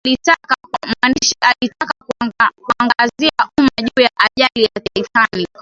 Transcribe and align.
mwandishi 0.93 1.35
alitaka 1.41 1.93
kuangazia 2.55 3.31
umma 3.59 3.71
juu 3.81 4.03
ya 4.03 4.11
ajali 4.17 4.63
ya 4.63 4.81
titanic 4.93 5.47